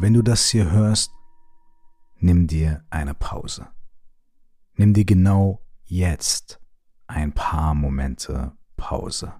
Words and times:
Wenn 0.00 0.14
du 0.14 0.22
das 0.22 0.48
hier 0.48 0.70
hörst, 0.70 1.10
nimm 2.18 2.46
dir 2.46 2.84
eine 2.88 3.14
Pause. 3.14 3.66
Nimm 4.76 4.94
dir 4.94 5.04
genau 5.04 5.60
jetzt 5.86 6.60
ein 7.08 7.32
paar 7.32 7.74
Momente 7.74 8.52
Pause. 8.76 9.34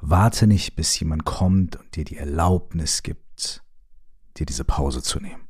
Warte 0.00 0.46
nicht, 0.46 0.76
bis 0.76 0.96
jemand 1.00 1.24
kommt 1.24 1.74
und 1.74 1.96
dir 1.96 2.04
die 2.04 2.16
Erlaubnis 2.16 3.02
gibt, 3.02 3.64
dir 4.36 4.46
diese 4.46 4.64
Pause 4.64 5.02
zu 5.02 5.18
nehmen. 5.18 5.48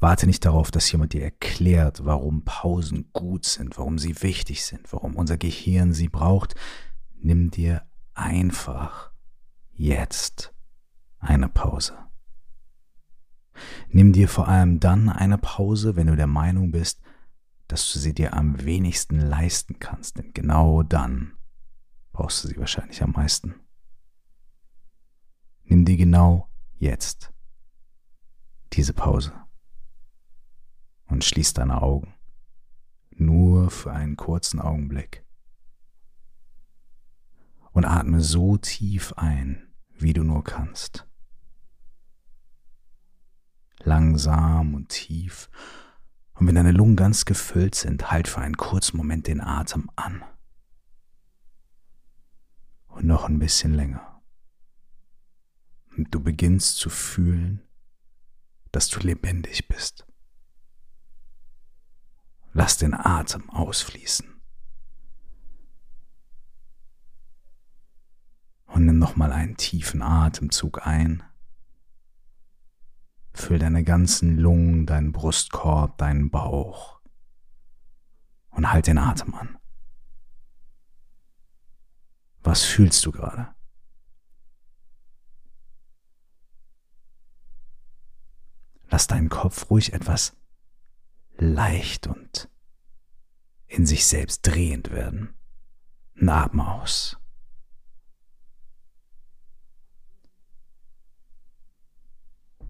Warte 0.00 0.26
nicht 0.26 0.46
darauf, 0.46 0.70
dass 0.70 0.90
jemand 0.90 1.12
dir 1.12 1.22
erklärt, 1.22 2.06
warum 2.06 2.46
Pausen 2.46 3.10
gut 3.12 3.44
sind, 3.44 3.76
warum 3.76 3.98
sie 3.98 4.22
wichtig 4.22 4.64
sind, 4.64 4.90
warum 4.90 5.16
unser 5.16 5.36
Gehirn 5.36 5.92
sie 5.92 6.08
braucht. 6.08 6.54
Nimm 7.14 7.50
dir 7.50 7.82
einfach 8.14 9.10
jetzt 9.70 10.54
eine 11.18 11.50
Pause. 11.50 11.98
Nimm 13.88 14.12
dir 14.12 14.28
vor 14.28 14.48
allem 14.48 14.80
dann 14.80 15.08
eine 15.08 15.38
Pause, 15.38 15.96
wenn 15.96 16.08
du 16.08 16.16
der 16.16 16.26
Meinung 16.26 16.70
bist, 16.70 17.00
dass 17.68 17.92
du 17.92 17.98
sie 17.98 18.12
dir 18.12 18.34
am 18.34 18.64
wenigsten 18.64 19.18
leisten 19.18 19.78
kannst, 19.78 20.18
denn 20.18 20.32
genau 20.32 20.82
dann 20.82 21.32
brauchst 22.12 22.44
du 22.44 22.48
sie 22.48 22.56
wahrscheinlich 22.56 23.02
am 23.02 23.12
meisten. 23.12 23.54
Nimm 25.64 25.84
dir 25.84 25.96
genau 25.96 26.48
jetzt 26.76 27.32
diese 28.72 28.92
Pause 28.92 29.32
und 31.06 31.24
schließ 31.24 31.54
deine 31.54 31.80
Augen, 31.80 32.14
nur 33.10 33.70
für 33.70 33.92
einen 33.92 34.16
kurzen 34.16 34.60
Augenblick. 34.60 35.24
Und 37.72 37.84
atme 37.84 38.20
so 38.20 38.56
tief 38.56 39.14
ein, 39.14 39.74
wie 39.98 40.12
du 40.12 40.22
nur 40.22 40.44
kannst. 40.44 41.08
Langsam 43.84 44.74
und 44.74 44.88
tief. 44.88 45.48
Und 46.34 46.46
wenn 46.46 46.54
deine 46.54 46.72
Lungen 46.72 46.96
ganz 46.96 47.24
gefüllt 47.24 47.74
sind, 47.74 48.10
halt 48.10 48.26
für 48.28 48.40
einen 48.40 48.56
kurzen 48.56 48.96
Moment 48.96 49.26
den 49.26 49.40
Atem 49.40 49.90
an. 49.94 50.24
Und 52.88 53.04
noch 53.04 53.24
ein 53.24 53.38
bisschen 53.38 53.74
länger. 53.74 54.22
Und 55.96 56.12
du 56.14 56.20
beginnst 56.20 56.76
zu 56.78 56.90
fühlen, 56.90 57.62
dass 58.72 58.88
du 58.88 59.00
lebendig 59.00 59.68
bist. 59.68 60.06
Lass 62.52 62.78
den 62.78 62.94
Atem 62.94 63.50
ausfließen. 63.50 64.40
Und 68.66 68.86
nimm 68.86 68.98
nochmal 68.98 69.32
einen 69.32 69.56
tiefen 69.56 70.02
Atemzug 70.02 70.84
ein. 70.86 71.22
Füll 73.44 73.58
deine 73.58 73.84
ganzen 73.84 74.38
Lungen, 74.38 74.86
deinen 74.86 75.12
Brustkorb, 75.12 75.98
deinen 75.98 76.30
Bauch. 76.30 77.02
Und 78.48 78.72
halt 78.72 78.86
den 78.86 78.96
Atem 78.96 79.34
an. 79.34 79.58
Was 82.42 82.64
fühlst 82.64 83.04
du 83.04 83.12
gerade? 83.12 83.54
Lass 88.88 89.08
deinen 89.08 89.28
Kopf 89.28 89.68
ruhig 89.68 89.92
etwas 89.92 90.34
leicht 91.36 92.06
und 92.06 92.48
in 93.66 93.84
sich 93.84 94.06
selbst 94.06 94.40
drehend 94.46 94.90
werden. 94.90 95.34
Atme 96.26 96.66
aus. 96.66 97.18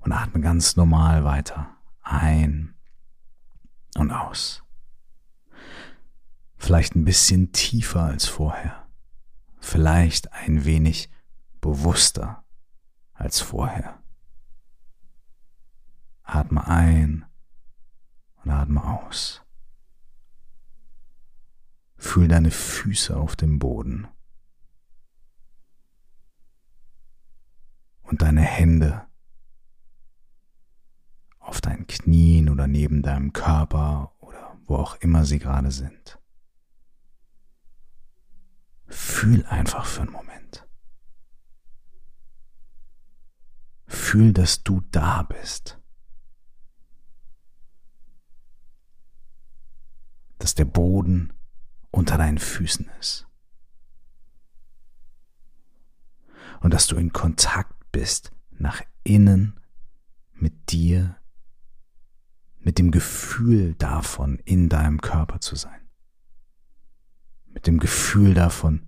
Und 0.05 0.13
atme 0.13 0.43
ganz 0.43 0.77
normal 0.77 1.25
weiter. 1.25 1.79
Ein 2.03 2.75
und 3.97 4.13
aus. 4.13 4.63
Vielleicht 6.57 6.95
ein 6.95 7.07
bisschen 7.07 7.53
tiefer 7.53 8.03
als 8.03 8.27
vorher. 8.27 8.87
Vielleicht 9.61 10.31
ein 10.33 10.67
wenig 10.67 11.11
bewusster 11.63 12.45
als 13.15 13.41
vorher. 13.41 14.03
Atme 16.23 16.67
ein 16.67 17.25
und 18.43 18.51
atme 18.51 18.85
aus. 18.85 19.43
Fühl 21.97 22.29
deine 22.29 22.51
Füße 22.51 23.17
auf 23.17 23.37
dem 23.37 23.59
Boden 23.59 24.07
und 28.03 28.21
deine 28.21 28.43
Hände 28.43 29.07
deinen 31.67 31.87
Knien 31.87 32.49
oder 32.49 32.67
neben 32.67 33.03
deinem 33.03 33.33
Körper 33.33 34.13
oder 34.21 34.57
wo 34.65 34.77
auch 34.77 34.97
immer 34.97 35.25
sie 35.25 35.39
gerade 35.39 35.71
sind. 35.71 36.19
Fühl 38.87 39.45
einfach 39.47 39.87
für 39.87 40.03
einen 40.03 40.13
Moment. 40.13 40.67
Fühl, 43.87 44.33
dass 44.33 44.63
du 44.63 44.83
da 44.91 45.23
bist. 45.23 45.79
dass 50.45 50.55
der 50.55 50.67
Boden 50.67 51.33
unter 51.91 52.19
deinen 52.19 52.37
Füßen 52.37 52.91
ist. 53.01 53.27
Und 56.61 56.75
dass 56.75 56.87
du 56.87 56.97
in 56.97 57.15
Kontakt 57.15 57.75
bist 57.93 58.31
nach 58.51 58.83
innen 59.05 59.59
mit 60.35 60.71
dir, 60.71 61.17
mit 62.65 62.79
dem 62.79 62.91
Gefühl 62.91 63.75
davon, 63.75 64.39
in 64.45 64.69
deinem 64.69 65.01
Körper 65.01 65.41
zu 65.41 65.55
sein. 65.55 65.81
Mit 67.47 67.67
dem 67.67 67.79
Gefühl 67.79 68.35
davon, 68.35 68.87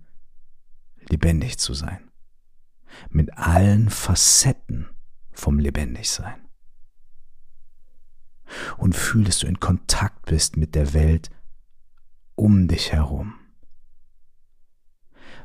lebendig 1.09 1.59
zu 1.59 1.73
sein. 1.73 2.11
Mit 3.09 3.37
allen 3.37 3.89
Facetten 3.89 4.89
vom 5.31 5.59
Lebendigsein. 5.59 6.41
Und 8.77 8.95
fühl, 8.95 9.23
dass 9.23 9.39
du 9.39 9.47
in 9.47 9.59
Kontakt 9.59 10.25
bist 10.25 10.57
mit 10.57 10.73
der 10.73 10.93
Welt 10.93 11.29
um 12.35 12.67
dich 12.67 12.91
herum? 12.91 13.35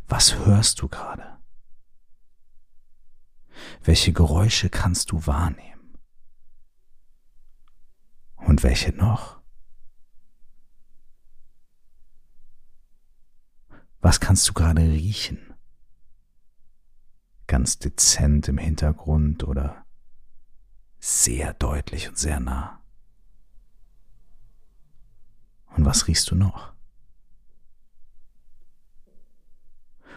Was 0.09 0.37
hörst 0.47 0.81
du 0.81 0.89
gerade? 0.89 1.39
Welche 3.83 4.13
Geräusche 4.13 4.71
kannst 4.71 5.11
du 5.11 5.27
wahrnehmen? 5.27 5.72
Und 8.47 8.63
welche 8.63 8.93
noch? 8.93 9.41
Was 14.01 14.21
kannst 14.21 14.49
du 14.49 14.53
gerade 14.53 14.83
riechen? 14.83 15.55
Ganz 17.47 17.79
dezent 17.79 18.49
im 18.49 18.59
Hintergrund 18.59 19.45
oder 19.45 19.85
sehr 20.99 21.55
deutlich 21.55 22.09
und 22.09 22.19
sehr 22.19 22.41
nah? 22.41 22.83
Und 25.77 25.85
was 25.85 26.09
riechst 26.09 26.31
du 26.31 26.35
noch? 26.35 26.73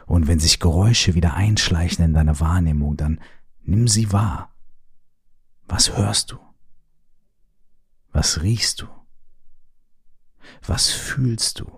Und 0.05 0.27
wenn 0.27 0.39
sich 0.39 0.59
Geräusche 0.59 1.15
wieder 1.15 1.33
einschleichen 1.33 2.05
in 2.05 2.13
deine 2.13 2.39
Wahrnehmung, 2.39 2.97
dann 2.97 3.19
nimm 3.63 3.87
sie 3.87 4.11
wahr. 4.11 4.53
Was 5.67 5.95
hörst 5.95 6.31
du? 6.31 6.44
Was 8.15 8.43
riechst 8.43 8.81
du? 8.81 8.87
Was 10.65 10.89
fühlst 10.89 11.59
du? 11.59 11.69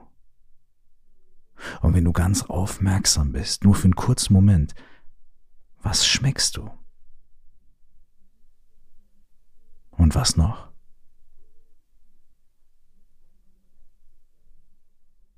Und 1.81 1.95
wenn 1.95 2.03
du 2.03 2.13
ganz 2.13 2.43
aufmerksam 2.43 3.31
bist, 3.31 3.63
nur 3.63 3.73
für 3.73 3.85
einen 3.85 3.95
kurzen 3.95 4.33
Moment, 4.33 4.75
was 5.81 6.05
schmeckst 6.05 6.55
du? 6.55 6.69
Und 9.89 10.13
was 10.13 10.37
noch? 10.37 10.69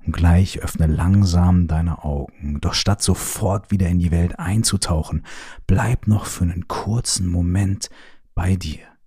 Und 0.05 0.11
gleich 0.11 0.59
öffne 0.59 0.87
langsam 0.87 1.69
deine 1.69 2.03
Augen, 2.03 2.59
doch 2.59 2.73
statt 2.73 3.01
sofort 3.01 3.71
wieder 3.71 3.87
in 3.87 3.99
die 3.99 4.11
Welt 4.11 4.37
einzutauchen, 4.37 5.25
bleib 5.65 6.07
noch 6.07 6.25
für 6.25 6.43
einen 6.43 6.67
kurzen 6.67 7.27
Moment 7.27 7.89
bei 8.35 8.57
dir. 8.57 8.98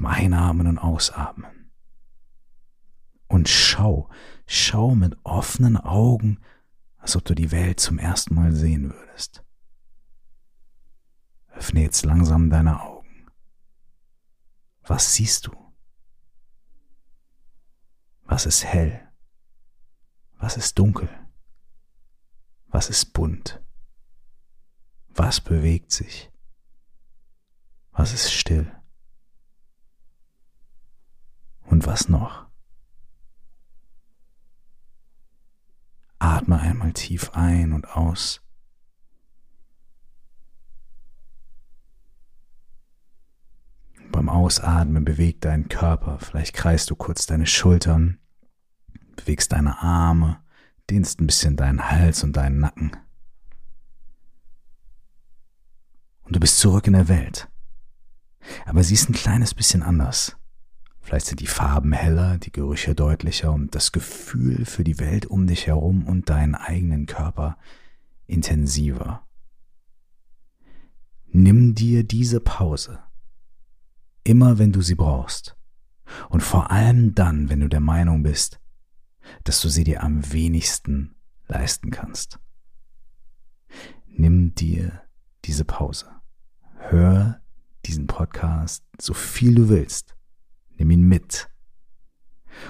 Beim 0.00 0.06
Einatmen 0.06 0.66
und 0.66 0.78
Ausatmen. 0.78 1.70
Und 3.26 3.50
schau, 3.50 4.08
schau 4.46 4.94
mit 4.94 5.14
offenen 5.24 5.76
Augen, 5.76 6.40
als 6.96 7.16
ob 7.16 7.24
du 7.26 7.34
die 7.34 7.50
Welt 7.50 7.80
zum 7.80 7.98
ersten 7.98 8.34
Mal 8.34 8.54
sehen 8.54 8.90
würdest. 8.90 9.44
Öffne 11.48 11.82
jetzt 11.82 12.06
langsam 12.06 12.48
deine 12.48 12.80
Augen. 12.80 13.26
Was 14.84 15.12
siehst 15.12 15.48
du? 15.48 15.52
Was 18.24 18.46
ist 18.46 18.64
hell? 18.64 19.06
Was 20.38 20.56
ist 20.56 20.78
dunkel? 20.78 21.10
Was 22.68 22.88
ist 22.88 23.12
bunt? 23.12 23.62
Was 25.08 25.42
bewegt 25.42 25.92
sich? 25.92 26.32
Was 27.92 28.14
ist 28.14 28.32
still? 28.32 28.79
Und 31.80 31.86
was 31.86 32.10
noch? 32.10 32.46
Atme 36.18 36.60
einmal 36.60 36.92
tief 36.92 37.30
ein 37.32 37.72
und 37.72 37.88
aus. 37.96 38.42
Beim 44.12 44.28
Ausatmen 44.28 45.06
bewegt 45.06 45.46
deinen 45.46 45.70
Körper. 45.70 46.18
Vielleicht 46.18 46.52
kreist 46.52 46.90
du 46.90 46.96
kurz 46.96 47.24
deine 47.24 47.46
Schultern, 47.46 48.18
bewegst 49.16 49.52
deine 49.52 49.78
Arme, 49.78 50.44
dehnst 50.90 51.18
ein 51.18 51.26
bisschen 51.26 51.56
deinen 51.56 51.90
Hals 51.90 52.22
und 52.22 52.36
deinen 52.36 52.60
Nacken. 52.60 52.94
Und 56.24 56.36
du 56.36 56.40
bist 56.40 56.58
zurück 56.58 56.86
in 56.86 56.92
der 56.92 57.08
Welt. 57.08 57.48
Aber 58.66 58.82
sie 58.82 58.92
ist 58.92 59.08
ein 59.08 59.14
kleines 59.14 59.54
bisschen 59.54 59.82
anders. 59.82 60.36
Vielleicht 61.00 61.26
sind 61.26 61.40
die 61.40 61.46
Farben 61.46 61.92
heller, 61.92 62.38
die 62.38 62.52
Gerüche 62.52 62.94
deutlicher 62.94 63.52
und 63.52 63.74
das 63.74 63.92
Gefühl 63.92 64.64
für 64.64 64.84
die 64.84 64.98
Welt 64.98 65.26
um 65.26 65.46
dich 65.46 65.66
herum 65.66 66.06
und 66.06 66.28
deinen 66.28 66.54
eigenen 66.54 67.06
Körper 67.06 67.56
intensiver. 68.26 69.26
Nimm 71.32 71.74
dir 71.74 72.04
diese 72.04 72.40
Pause 72.40 73.00
immer 74.24 74.58
wenn 74.58 74.72
du 74.72 74.82
sie 74.82 74.94
brauchst. 74.94 75.56
Und 76.28 76.42
vor 76.42 76.70
allem 76.70 77.14
dann, 77.14 77.50
wenn 77.50 77.60
du 77.60 77.68
der 77.68 77.80
Meinung 77.80 78.22
bist, 78.22 78.60
dass 79.44 79.60
du 79.60 79.68
sie 79.68 79.84
dir 79.84 80.02
am 80.02 80.32
wenigsten 80.32 81.14
leisten 81.46 81.90
kannst. 81.90 82.38
Nimm 84.06 84.54
dir 84.54 85.02
diese 85.44 85.64
Pause. 85.64 86.06
Hör 86.76 87.40
diesen 87.86 88.06
Podcast 88.06 88.84
so 89.00 89.14
viel 89.14 89.54
du 89.54 89.68
willst. 89.68 90.16
Nimm 90.80 90.92
ihn 90.92 91.02
mit. 91.02 91.50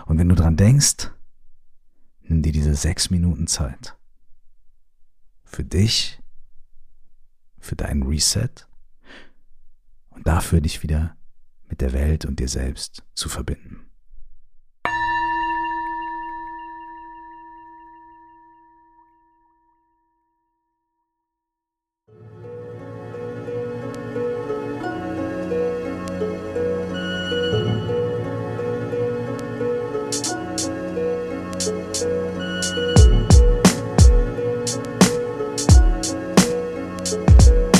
Und 0.07 0.19
wenn 0.19 0.29
du 0.29 0.35
dran 0.35 0.57
denkst, 0.57 1.13
nimm 2.23 2.43
dir 2.43 2.51
diese 2.51 2.75
sechs 2.75 3.09
Minuten 3.09 3.47
Zeit. 3.47 3.97
Für 5.45 5.63
dich, 5.63 6.21
für 7.61 7.77
deinen 7.77 8.03
Reset 8.03 8.67
und 10.09 10.27
dafür 10.27 10.61
dich 10.61 10.83
wieder 10.83 11.17
mit 11.69 11.81
der 11.81 11.93
Welt 11.93 12.25
und 12.25 12.41
dir 12.41 12.49
selbst 12.49 13.05
zu 13.15 13.29
verbinden. 13.29 13.90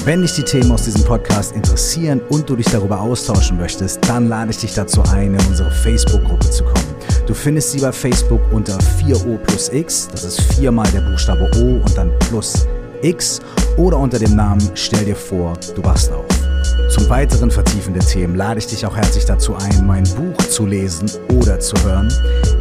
Wenn 0.05 0.23
dich 0.23 0.33
die 0.33 0.43
Themen 0.43 0.73
aus 0.73 0.85
diesem 0.85 1.05
Podcast 1.05 1.55
interessieren 1.55 2.23
und 2.31 2.49
du 2.49 2.57
dich 2.57 2.65
darüber 2.67 2.99
austauschen 2.99 3.59
möchtest, 3.59 4.03
dann 4.09 4.29
lade 4.31 4.51
ich 4.51 4.57
dich 4.57 4.73
dazu 4.73 5.03
ein, 5.13 5.35
in 5.35 5.47
unsere 5.47 5.71
Facebook-Gruppe 5.71 6.49
zu 6.49 6.65
kommen. 6.65 6.95
Du 7.27 7.35
findest 7.35 7.73
sie 7.73 7.81
bei 7.81 7.93
Facebook 7.93 8.41
unter 8.51 8.79
4O 8.79 9.37
plus 9.37 9.71
X, 9.71 10.09
das 10.11 10.25
ist 10.25 10.41
viermal 10.55 10.89
der 10.93 11.03
Buchstabe 11.03 11.51
O 11.59 11.85
und 11.85 11.99
dann 11.99 12.11
plus 12.19 12.67
X 13.03 13.41
oder 13.77 13.99
unter 13.99 14.19
dem 14.19 14.35
Namen 14.35 14.71
Stell 14.73 15.05
dir 15.05 15.17
vor, 15.17 15.53
du 15.77 15.85
wachst 15.85 16.11
auf. 16.11 16.25
Zum 16.89 17.07
weiteren 17.11 17.51
vertiefenden 17.51 18.05
Themen 18.05 18.37
lade 18.37 18.59
ich 18.59 18.67
dich 18.67 18.87
auch 18.87 18.97
herzlich 18.97 19.27
dazu 19.27 19.55
ein, 19.55 19.87
mein 19.87 20.05
Buch 20.05 20.37
zu 20.49 20.65
lesen 20.65 21.11
oder 21.35 21.61
zu 21.61 21.77
hören. 21.85 22.11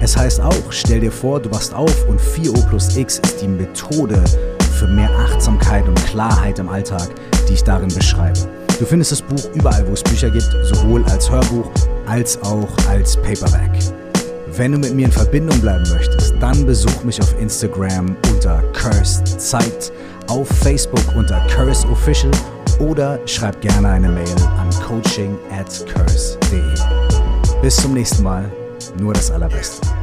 Es 0.02 0.16
heißt 0.16 0.42
auch, 0.42 0.72
stell 0.72 1.00
dir 1.00 1.12
vor, 1.12 1.40
du 1.40 1.50
wachst 1.52 1.74
auf 1.74 2.06
und 2.10 2.20
4O 2.20 2.68
plus 2.68 2.98
X 2.98 3.20
ist 3.20 3.42
die 3.42 3.48
Methode 3.48 4.22
für 4.80 4.88
mehr 4.88 5.10
Achtsamkeit 5.12 5.86
und 5.88 6.06
Klarheit 6.06 6.58
im 6.58 6.70
Alltag, 6.70 7.10
die 7.48 7.54
ich 7.54 7.64
darin 7.64 7.94
beschreibe. 7.94 8.40
Du 8.80 8.86
findest 8.86 9.12
das 9.12 9.22
Buch 9.22 9.44
überall, 9.54 9.86
wo 9.86 9.92
es 9.92 10.02
Bücher 10.02 10.30
gibt, 10.30 10.50
sowohl 10.64 11.04
als 11.06 11.30
Hörbuch 11.30 11.70
als 12.08 12.42
auch 12.44 12.70
als 12.88 13.18
Paperback. 13.18 13.72
Wenn 14.56 14.72
du 14.72 14.78
mit 14.78 14.96
mir 14.96 15.06
in 15.06 15.12
Verbindung 15.12 15.60
bleiben 15.60 15.84
möchtest, 15.92 16.34
dann 16.40 16.66
besuch 16.66 17.04
mich 17.04 17.22
auf 17.22 17.40
Instagram 17.40 18.16
unter 18.32 18.62
Cursed 18.72 19.28
Zeit, 19.40 19.92
auf 20.28 20.48
Facebook 20.48 21.04
unter 21.16 21.40
Curse 21.48 21.88
Official 21.90 22.32
oder 22.80 23.20
schreib 23.26 23.60
gerne 23.60 23.90
eine 23.90 24.10
Mail 24.10 24.36
an 24.58 24.70
coaching 24.82 25.38
at 25.52 25.86
curse.de. 25.94 26.62
Bis 27.62 27.76
zum 27.76 27.94
nächsten 27.94 28.24
Mal, 28.24 28.50
nur 28.98 29.14
das 29.14 29.30
Allerbeste. 29.30 29.99